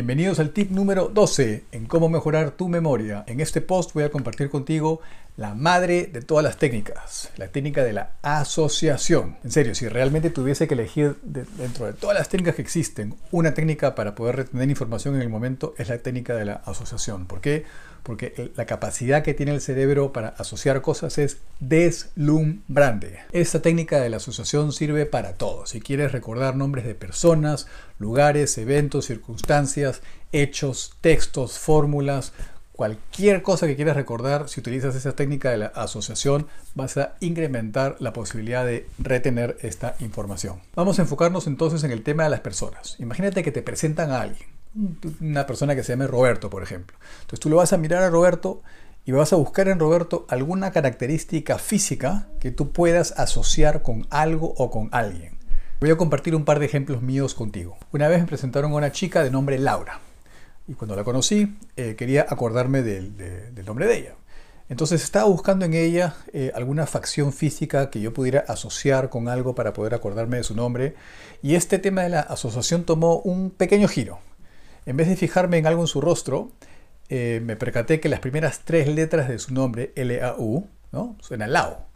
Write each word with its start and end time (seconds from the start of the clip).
Bienvenidos 0.00 0.40
al 0.40 0.52
tip 0.52 0.70
número 0.70 1.10
12 1.12 1.64
en 1.72 1.84
cómo 1.84 2.08
mejorar 2.08 2.52
tu 2.52 2.68
memoria. 2.68 3.22
En 3.26 3.38
este 3.38 3.60
post 3.60 3.92
voy 3.92 4.04
a 4.04 4.10
compartir 4.10 4.48
contigo 4.48 5.02
la 5.36 5.54
madre 5.54 6.10
de 6.12 6.20
todas 6.20 6.44
las 6.44 6.58
técnicas, 6.58 7.30
la 7.36 7.48
técnica 7.48 7.82
de 7.82 7.92
la 7.92 8.12
asociación. 8.22 9.38
En 9.42 9.50
serio, 9.50 9.74
si 9.74 9.88
realmente 9.88 10.30
tuviese 10.30 10.68
que 10.68 10.74
elegir 10.74 11.16
dentro 11.22 11.86
de 11.86 11.92
todas 11.92 12.16
las 12.16 12.28
técnicas 12.28 12.56
que 12.56 12.62
existen, 12.62 13.14
una 13.30 13.54
técnica 13.54 13.94
para 13.94 14.14
poder 14.14 14.36
retener 14.36 14.68
información 14.68 15.14
en 15.14 15.22
el 15.22 15.28
momento 15.28 15.74
es 15.78 15.88
la 15.88 15.98
técnica 15.98 16.34
de 16.34 16.44
la 16.44 16.54
asociación. 16.64 17.26
¿Por 17.26 17.40
qué? 17.40 17.64
Porque 18.02 18.52
la 18.56 18.66
capacidad 18.66 19.22
que 19.22 19.34
tiene 19.34 19.52
el 19.52 19.60
cerebro 19.60 20.12
para 20.12 20.28
asociar 20.28 20.80
cosas 20.80 21.18
es 21.18 21.38
deslumbrante. 21.58 23.20
Esta 23.32 23.60
técnica 23.60 24.00
de 24.00 24.10
la 24.10 24.18
asociación 24.18 24.72
sirve 24.72 25.06
para 25.06 25.34
todo. 25.34 25.66
Si 25.66 25.80
quieres 25.80 26.12
recordar 26.12 26.56
nombres 26.56 26.86
de 26.86 26.94
personas, 26.94 27.66
lugares, 27.98 28.56
eventos, 28.56 29.06
circunstancias, 29.06 30.00
hechos, 30.32 30.96
textos, 31.00 31.58
fórmulas, 31.58 32.32
cualquier 32.80 33.42
cosa 33.42 33.66
que 33.66 33.76
quieras 33.76 33.94
recordar, 33.94 34.48
si 34.48 34.58
utilizas 34.58 34.94
esa 34.94 35.12
técnica 35.12 35.50
de 35.50 35.58
la 35.58 35.66
asociación, 35.66 36.46
vas 36.74 36.96
a 36.96 37.12
incrementar 37.20 37.96
la 37.98 38.14
posibilidad 38.14 38.64
de 38.64 38.86
retener 38.98 39.58
esta 39.60 39.96
información. 39.98 40.60
Vamos 40.74 40.98
a 40.98 41.02
enfocarnos 41.02 41.46
entonces 41.46 41.84
en 41.84 41.90
el 41.90 42.02
tema 42.02 42.24
de 42.24 42.30
las 42.30 42.40
personas. 42.40 42.96
Imagínate 42.98 43.42
que 43.42 43.52
te 43.52 43.60
presentan 43.60 44.12
a 44.12 44.22
alguien, 44.22 44.48
una 45.20 45.46
persona 45.46 45.76
que 45.76 45.82
se 45.82 45.92
llame 45.92 46.06
Roberto, 46.06 46.48
por 46.48 46.62
ejemplo. 46.62 46.96
Entonces 47.20 47.40
tú 47.40 47.50
lo 47.50 47.56
vas 47.56 47.74
a 47.74 47.76
mirar 47.76 48.02
a 48.02 48.08
Roberto 48.08 48.62
y 49.04 49.12
vas 49.12 49.34
a 49.34 49.36
buscar 49.36 49.68
en 49.68 49.78
Roberto 49.78 50.24
alguna 50.30 50.72
característica 50.72 51.58
física 51.58 52.28
que 52.40 52.50
tú 52.50 52.72
puedas 52.72 53.12
asociar 53.18 53.82
con 53.82 54.06
algo 54.08 54.54
o 54.56 54.70
con 54.70 54.88
alguien. 54.92 55.34
Voy 55.82 55.90
a 55.90 55.98
compartir 55.98 56.34
un 56.34 56.46
par 56.46 56.58
de 56.58 56.64
ejemplos 56.64 57.02
míos 57.02 57.34
contigo. 57.34 57.76
Una 57.92 58.08
vez 58.08 58.20
me 58.20 58.26
presentaron 58.26 58.72
a 58.72 58.76
una 58.76 58.90
chica 58.90 59.22
de 59.22 59.30
nombre 59.30 59.58
Laura. 59.58 60.00
Y 60.70 60.74
cuando 60.74 60.94
la 60.94 61.02
conocí, 61.02 61.56
eh, 61.76 61.96
quería 61.96 62.26
acordarme 62.30 62.82
del, 62.82 63.12
nombre 63.66 63.88
de 63.88 63.98
ella. 63.98 64.14
Entonces 64.68 65.02
estaba 65.02 65.28
buscando 65.28 65.64
en 65.64 65.74
ella 65.74 66.14
eh, 66.32 66.52
alguna 66.54 66.86
facción 66.86 67.32
física 67.32 67.90
que 67.90 68.00
yo 68.00 68.14
pudiera 68.14 68.44
asociar 68.46 69.10
con 69.10 69.28
algo 69.28 69.56
para 69.56 69.72
poder 69.72 69.94
acordarme 69.94 70.36
de 70.36 70.44
su 70.44 70.54
nombre. 70.54 70.94
Y 71.42 71.56
este 71.56 71.80
tema 71.80 72.02
de 72.02 72.10
la 72.10 72.20
asociación 72.20 72.84
tomó 72.84 73.18
un 73.18 73.50
pequeño 73.50 73.88
giro. 73.88 74.20
En 74.86 74.96
vez 74.96 75.08
de 75.08 75.16
fijarme 75.16 75.58
en 75.58 75.66
algo 75.66 75.82
en 75.82 75.88
su 75.88 76.00
rostro, 76.00 76.52
eh, 77.08 77.40
me 77.44 77.56
percaté 77.56 77.98
que 77.98 78.08
las 78.08 78.20
primeras 78.20 78.60
tres 78.60 78.86
letras 78.86 79.28
de 79.28 79.40
su 79.40 79.52
nombre, 79.52 79.92
L-A-U, 79.96 80.68
¿no? 80.92 81.16
suena 81.20 81.48
Lao. 81.48 81.89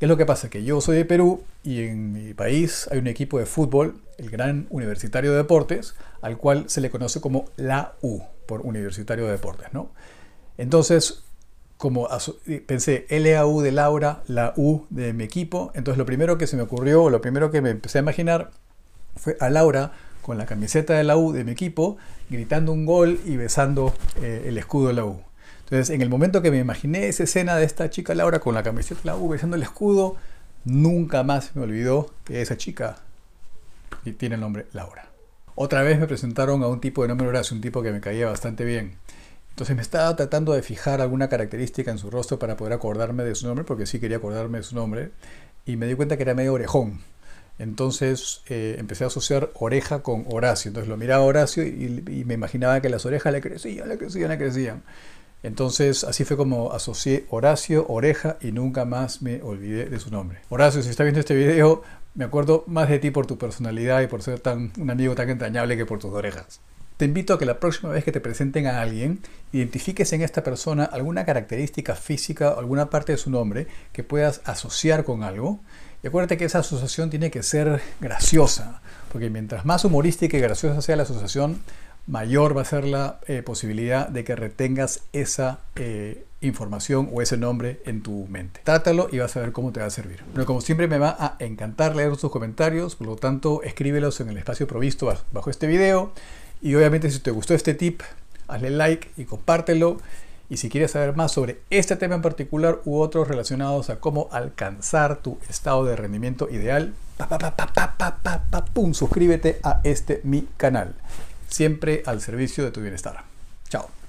¿Qué 0.00 0.06
es 0.06 0.08
lo 0.08 0.16
que 0.16 0.24
pasa? 0.24 0.48
Que 0.48 0.64
yo 0.64 0.80
soy 0.80 0.96
de 0.96 1.04
Perú 1.04 1.42
y 1.62 1.82
en 1.82 2.14
mi 2.14 2.32
país 2.32 2.88
hay 2.90 3.00
un 3.00 3.06
equipo 3.06 3.38
de 3.38 3.44
fútbol, 3.44 4.00
el 4.16 4.30
Gran 4.30 4.66
Universitario 4.70 5.32
de 5.32 5.36
Deportes, 5.36 5.94
al 6.22 6.38
cual 6.38 6.70
se 6.70 6.80
le 6.80 6.88
conoce 6.88 7.20
como 7.20 7.44
la 7.56 7.92
U, 8.00 8.22
por 8.46 8.62
Universitario 8.62 9.26
de 9.26 9.32
Deportes, 9.32 9.74
¿no? 9.74 9.90
Entonces, 10.56 11.24
como 11.76 12.08
pensé 12.64 13.04
LAU 13.10 13.60
de 13.60 13.72
Laura, 13.72 14.22
la 14.26 14.54
U 14.56 14.86
de 14.88 15.12
mi 15.12 15.24
equipo, 15.24 15.70
entonces 15.74 15.98
lo 15.98 16.06
primero 16.06 16.38
que 16.38 16.46
se 16.46 16.56
me 16.56 16.62
ocurrió, 16.62 17.10
lo 17.10 17.20
primero 17.20 17.50
que 17.50 17.60
me 17.60 17.68
empecé 17.68 17.98
a 17.98 18.00
imaginar 18.00 18.52
fue 19.16 19.36
a 19.38 19.50
Laura 19.50 19.92
con 20.22 20.38
la 20.38 20.46
camiseta 20.46 20.94
de 20.94 21.04
la 21.04 21.18
U 21.18 21.32
de 21.32 21.44
mi 21.44 21.52
equipo, 21.52 21.98
gritando 22.30 22.72
un 22.72 22.86
gol 22.86 23.20
y 23.26 23.36
besando 23.36 23.92
eh, 24.22 24.44
el 24.46 24.56
escudo 24.56 24.88
de 24.88 24.94
la 24.94 25.04
U. 25.04 25.20
Entonces, 25.70 25.94
en 25.94 26.02
el 26.02 26.08
momento 26.08 26.42
que 26.42 26.50
me 26.50 26.58
imaginé 26.58 27.06
esa 27.06 27.22
escena 27.22 27.54
de 27.54 27.64
esta 27.64 27.90
chica 27.90 28.12
Laura 28.12 28.40
con 28.40 28.54
la 28.54 28.64
camiseta 28.64 29.02
la 29.04 29.16
U 29.16 29.28
besando 29.28 29.54
el 29.54 29.62
escudo, 29.62 30.16
nunca 30.64 31.22
más 31.22 31.54
me 31.54 31.62
olvidó 31.62 32.12
que 32.24 32.42
esa 32.42 32.56
chica 32.56 32.96
tiene 34.18 34.34
el 34.34 34.40
nombre 34.40 34.66
Laura. 34.72 35.08
Otra 35.54 35.82
vez 35.82 36.00
me 36.00 36.08
presentaron 36.08 36.64
a 36.64 36.66
un 36.66 36.80
tipo 36.80 37.02
de 37.02 37.08
nombre 37.08 37.28
Horacio, 37.28 37.54
un 37.54 37.60
tipo 37.60 37.82
que 37.82 37.92
me 37.92 38.00
caía 38.00 38.26
bastante 38.26 38.64
bien. 38.64 38.96
Entonces 39.50 39.76
me 39.76 39.82
estaba 39.82 40.16
tratando 40.16 40.54
de 40.54 40.62
fijar 40.62 41.00
alguna 41.00 41.28
característica 41.28 41.92
en 41.92 41.98
su 41.98 42.10
rostro 42.10 42.40
para 42.40 42.56
poder 42.56 42.72
acordarme 42.72 43.22
de 43.22 43.36
su 43.36 43.46
nombre, 43.46 43.64
porque 43.64 43.86
sí 43.86 44.00
quería 44.00 44.16
acordarme 44.16 44.58
de 44.58 44.64
su 44.64 44.74
nombre, 44.74 45.12
y 45.66 45.76
me 45.76 45.86
di 45.86 45.94
cuenta 45.94 46.16
que 46.16 46.24
era 46.24 46.34
medio 46.34 46.52
orejón. 46.54 47.00
Entonces 47.60 48.42
eh, 48.48 48.74
empecé 48.78 49.04
a 49.04 49.06
asociar 49.06 49.50
oreja 49.54 50.02
con 50.02 50.24
Horacio. 50.28 50.70
Entonces 50.70 50.88
lo 50.88 50.96
miraba 50.96 51.22
Horacio 51.22 51.62
y, 51.62 52.02
y, 52.08 52.24
me 52.24 52.34
imaginaba 52.34 52.80
que 52.80 52.88
las 52.88 53.06
orejas 53.06 53.32
le 53.32 53.40
crecían, 53.40 53.88
le 53.88 53.98
crecían, 53.98 54.30
le 54.30 54.38
crecían. 54.38 54.82
Entonces 55.42 56.04
así 56.04 56.24
fue 56.24 56.36
como 56.36 56.72
asocié 56.72 57.26
Horacio, 57.30 57.86
oreja 57.88 58.36
y 58.40 58.52
nunca 58.52 58.84
más 58.84 59.22
me 59.22 59.42
olvidé 59.42 59.86
de 59.86 59.98
su 59.98 60.10
nombre. 60.10 60.40
Horacio, 60.48 60.82
si 60.82 60.90
está 60.90 61.02
viendo 61.02 61.20
este 61.20 61.34
video, 61.34 61.82
me 62.14 62.24
acuerdo 62.24 62.64
más 62.66 62.88
de 62.88 62.98
ti 62.98 63.10
por 63.10 63.26
tu 63.26 63.38
personalidad 63.38 64.02
y 64.02 64.06
por 64.06 64.22
ser 64.22 64.40
tan, 64.40 64.72
un 64.78 64.90
amigo 64.90 65.14
tan 65.14 65.30
entrañable 65.30 65.76
que 65.76 65.86
por 65.86 65.98
tus 65.98 66.12
orejas. 66.12 66.60
Te 67.00 67.06
invito 67.06 67.32
a 67.32 67.38
que 67.38 67.46
la 67.46 67.58
próxima 67.58 67.90
vez 67.90 68.04
que 68.04 68.12
te 68.12 68.20
presenten 68.20 68.66
a 68.66 68.82
alguien, 68.82 69.20
identifiques 69.52 70.12
en 70.12 70.20
esta 70.20 70.44
persona 70.44 70.84
alguna 70.84 71.24
característica 71.24 71.94
física 71.94 72.50
o 72.50 72.58
alguna 72.58 72.90
parte 72.90 73.12
de 73.12 73.16
su 73.16 73.30
nombre 73.30 73.68
que 73.92 74.04
puedas 74.04 74.42
asociar 74.44 75.04
con 75.04 75.22
algo. 75.22 75.60
Y 76.02 76.08
acuérdate 76.08 76.36
que 76.36 76.44
esa 76.44 76.58
asociación 76.58 77.08
tiene 77.08 77.30
que 77.30 77.42
ser 77.42 77.80
graciosa, 78.02 78.82
porque 79.10 79.30
mientras 79.30 79.64
más 79.64 79.82
humorística 79.86 80.36
y 80.36 80.40
graciosa 80.40 80.82
sea 80.82 80.96
la 80.96 81.04
asociación, 81.04 81.62
mayor 82.06 82.56
va 82.56 82.62
a 82.62 82.64
ser 82.64 82.84
la 82.84 83.20
eh, 83.26 83.42
posibilidad 83.42 84.08
de 84.08 84.24
que 84.24 84.36
retengas 84.36 85.00
esa 85.12 85.60
eh, 85.76 86.24
información 86.40 87.10
o 87.12 87.22
ese 87.22 87.36
nombre 87.36 87.80
en 87.84 88.02
tu 88.02 88.26
mente. 88.28 88.60
Trátalo 88.64 89.08
y 89.12 89.18
vas 89.18 89.36
a 89.36 89.40
ver 89.40 89.52
cómo 89.52 89.72
te 89.72 89.80
va 89.80 89.86
a 89.86 89.90
servir. 89.90 90.22
Como 90.46 90.60
siempre 90.60 90.88
me 90.88 90.98
va 90.98 91.16
a 91.18 91.36
encantar 91.38 91.94
leer 91.94 92.16
tus 92.16 92.30
comentarios, 92.30 92.96
por 92.96 93.06
lo 93.06 93.16
tanto 93.16 93.62
escríbelos 93.62 94.20
en 94.20 94.28
el 94.28 94.38
espacio 94.38 94.66
provisto 94.66 95.12
bajo 95.32 95.50
este 95.50 95.66
video. 95.66 96.12
Y 96.62 96.74
obviamente 96.74 97.10
si 97.10 97.20
te 97.20 97.30
gustó 97.30 97.54
este 97.54 97.74
tip, 97.74 98.02
hazle 98.48 98.70
like 98.70 99.10
y 99.16 99.24
compártelo. 99.24 99.98
Y 100.48 100.56
si 100.56 100.68
quieres 100.68 100.90
saber 100.90 101.14
más 101.14 101.30
sobre 101.30 101.60
este 101.70 101.94
tema 101.94 102.16
en 102.16 102.22
particular 102.22 102.80
u 102.84 102.98
otros 102.98 103.28
relacionados 103.28 103.88
a 103.88 104.00
cómo 104.00 104.28
alcanzar 104.32 105.18
tu 105.22 105.38
estado 105.48 105.84
de 105.84 105.94
rendimiento 105.94 106.48
ideal, 106.50 106.92
pum, 108.72 108.94
suscríbete 108.94 109.60
a 109.62 109.80
este 109.84 110.20
mi 110.24 110.48
canal 110.56 110.94
siempre 111.50 112.02
al 112.06 112.20
servicio 112.20 112.64
de 112.64 112.70
tu 112.70 112.80
bienestar. 112.80 113.24
Chao. 113.68 113.99